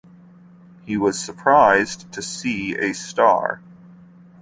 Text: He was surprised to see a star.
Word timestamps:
He 0.83 0.97
was 0.97 1.19
surprised 1.19 2.11
to 2.11 2.23
see 2.23 2.75
a 2.75 2.91
star. 2.91 3.61